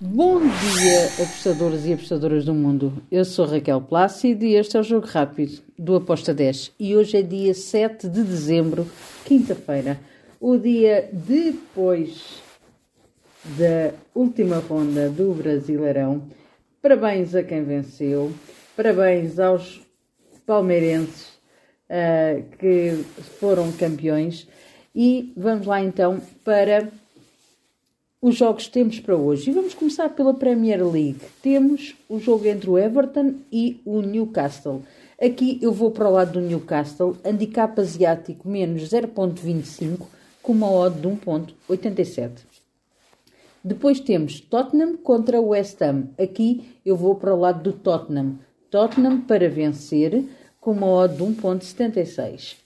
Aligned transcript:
Bom 0.00 0.40
dia, 0.40 1.04
apostadores 1.22 1.84
e 1.86 1.92
apostadoras 1.92 2.44
do 2.44 2.52
mundo. 2.52 3.00
Eu 3.12 3.24
sou 3.24 3.46
Raquel 3.46 3.80
Plácido 3.80 4.44
e 4.44 4.56
este 4.56 4.76
é 4.76 4.80
o 4.80 4.82
Jogo 4.82 5.06
Rápido 5.06 5.62
do 5.78 5.94
Aposta 5.94 6.34
10. 6.34 6.72
E 6.80 6.96
hoje 6.96 7.18
é 7.18 7.22
dia 7.22 7.54
7 7.54 8.08
de 8.08 8.24
dezembro, 8.24 8.90
quinta-feira, 9.24 10.00
o 10.40 10.58
dia 10.58 11.08
depois 11.12 12.42
da 13.44 13.94
última 14.12 14.58
ronda 14.58 15.08
do 15.08 15.32
Brasileirão. 15.32 16.24
Parabéns 16.82 17.32
a 17.36 17.44
quem 17.44 17.62
venceu, 17.62 18.32
parabéns 18.76 19.38
aos 19.38 19.80
palmeirenses 20.44 21.28
uh, 21.88 22.42
que 22.58 23.04
foram 23.38 23.70
campeões. 23.70 24.48
E 24.92 25.32
vamos 25.36 25.68
lá 25.68 25.80
então 25.80 26.20
para 26.44 26.88
os 28.24 28.36
jogos 28.36 28.64
que 28.64 28.72
temos 28.72 28.98
para 28.98 29.14
hoje. 29.14 29.50
E 29.50 29.52
vamos 29.52 29.74
começar 29.74 30.08
pela 30.08 30.32
Premier 30.32 30.82
League. 30.82 31.20
Temos 31.42 31.94
o 32.08 32.18
jogo 32.18 32.46
entre 32.46 32.70
o 32.70 32.78
Everton 32.78 33.34
e 33.52 33.82
o 33.84 34.00
Newcastle. 34.00 34.82
Aqui 35.20 35.58
eu 35.60 35.70
vou 35.70 35.90
para 35.90 36.08
o 36.08 36.12
lado 36.12 36.32
do 36.32 36.40
Newcastle, 36.40 37.18
handicap 37.22 37.78
asiático 37.78 38.48
menos 38.48 38.88
0.25 38.88 40.06
com 40.42 40.52
uma 40.52 40.72
odd 40.72 40.98
de 40.98 41.06
1.87. 41.06 42.30
Depois 43.62 44.00
temos 44.00 44.40
Tottenham 44.40 44.96
contra 44.96 45.38
West 45.38 45.82
Ham. 45.82 46.08
Aqui 46.18 46.64
eu 46.84 46.96
vou 46.96 47.16
para 47.16 47.34
o 47.34 47.38
lado 47.38 47.62
do 47.62 47.76
Tottenham. 47.76 48.38
Tottenham 48.70 49.20
para 49.20 49.50
vencer 49.50 50.24
com 50.62 50.70
uma 50.70 50.86
odd 50.86 51.14
de 51.14 51.22
1.76. 51.22 52.56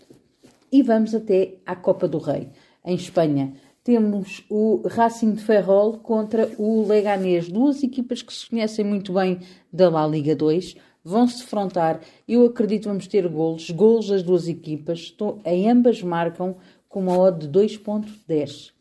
E 0.71 0.83
vamos 0.85 1.17
até 1.17 1.55
à 1.67 1.75
Copa 1.75 2.07
do 2.07 2.19
Rei, 2.19 2.49
em 2.85 2.95
Espanha 2.95 3.55
temos 3.89 4.45
o 4.51 4.83
Racing 4.87 5.33
de 5.33 5.43
Ferrol 5.43 5.95
contra 5.95 6.51
o 6.59 6.87
Leganés, 6.87 7.49
duas 7.49 7.83
equipas 7.83 8.21
que 8.21 8.31
se 8.35 8.47
conhecem 8.47 8.85
muito 8.85 9.15
bem 9.15 9.41
da 9.73 9.89
La 9.89 10.07
Liga 10.07 10.37
2, 10.37 10.77
vão 11.03 11.27
se 11.27 11.39
defrontar. 11.39 12.03
Eu 12.29 12.45
acredito 12.45 12.83
que 12.83 12.89
vamos 12.89 13.07
ter 13.07 13.27
golos, 13.27 13.71
golos 13.71 14.09
das 14.09 14.23
duas 14.23 14.47
equipas, 14.47 15.17
em 15.43 15.71
ambas 15.71 16.03
marcam 16.03 16.55
com 16.87 17.01
uma 17.01 17.19
odd 17.19 17.49
de 17.49 17.59
2.10. 17.59 18.73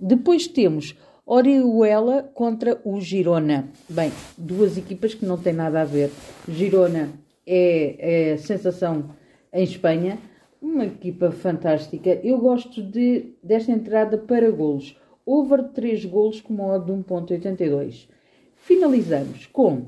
Depois 0.00 0.46
temos 0.46 0.96
Orihuela 1.26 2.22
contra 2.22 2.80
o 2.82 2.98
Girona. 2.98 3.68
Bem, 3.90 4.10
duas 4.38 4.78
equipas 4.78 5.12
que 5.12 5.26
não 5.26 5.36
têm 5.36 5.52
nada 5.52 5.82
a 5.82 5.84
ver. 5.84 6.10
Girona 6.48 7.10
é, 7.46 8.32
é 8.32 8.36
sensação 8.38 9.10
em 9.52 9.64
Espanha, 9.64 10.18
uma 10.60 10.86
equipa 10.86 11.30
fantástica. 11.30 12.10
Eu 12.22 12.38
gosto 12.38 12.82
de, 12.82 13.34
desta 13.42 13.72
entrada 13.72 14.18
para 14.18 14.50
golos. 14.50 14.96
Over 15.24 15.68
3 15.68 16.04
golos 16.04 16.40
com 16.40 16.54
uma 16.54 16.66
odd 16.74 16.86
de 16.86 16.92
1.82. 16.92 18.08
Finalizamos 18.56 19.46
com 19.46 19.86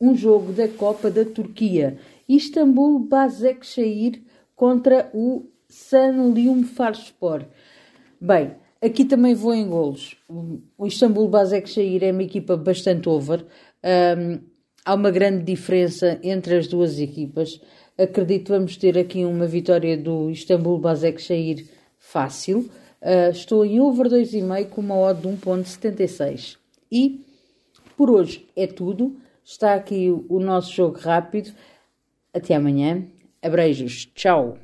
um 0.00 0.14
jogo 0.14 0.52
da 0.52 0.68
Copa 0.68 1.10
da 1.10 1.24
Turquia. 1.24 1.98
Istambul 2.28 3.00
Basaksehir 3.00 4.22
contra 4.54 5.10
o 5.14 5.46
Sanlium 5.68 6.64
Farspor. 6.64 7.44
Bem, 8.20 8.52
aqui 8.80 9.04
também 9.04 9.34
vou 9.34 9.54
em 9.54 9.68
golos. 9.68 10.16
O 10.78 10.86
Istambul 10.86 11.28
Basaksehir 11.28 12.02
é 12.02 12.12
uma 12.12 12.22
equipa 12.22 12.56
bastante 12.56 13.08
over. 13.08 13.44
Um, 13.84 14.40
há 14.84 14.94
uma 14.94 15.10
grande 15.10 15.44
diferença 15.44 16.18
entre 16.22 16.56
as 16.56 16.66
duas 16.66 16.98
equipas. 16.98 17.60
Acredito 17.98 18.44
que 18.44 18.50
vamos 18.52 18.76
ter 18.76 18.98
aqui 18.98 19.24
uma 19.24 19.46
vitória 19.46 19.96
do 19.96 20.30
Istambul 20.30 20.78
Basaksehir 20.78 21.66
fácil. 21.98 22.70
Uh, 23.00 23.30
estou 23.30 23.64
em 23.64 23.80
over 23.80 24.06
2,5 24.06 24.68
com 24.68 24.80
uma 24.80 24.96
odd 24.96 25.22
de 25.22 25.28
1.76. 25.28 26.56
E 26.92 27.24
por 27.96 28.10
hoje 28.10 28.46
é 28.54 28.66
tudo. 28.66 29.16
Está 29.42 29.74
aqui 29.74 30.10
o 30.28 30.38
nosso 30.38 30.72
jogo 30.72 30.98
rápido. 30.98 31.52
Até 32.34 32.54
amanhã. 32.54 33.04
Abreijos. 33.42 34.08
Tchau. 34.14 34.58